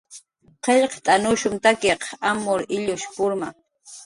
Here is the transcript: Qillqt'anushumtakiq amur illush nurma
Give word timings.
Qillqt'anushumtakiq 0.67 2.01
amur 2.31 2.59
illush 2.75 3.07
nurma 3.15 3.49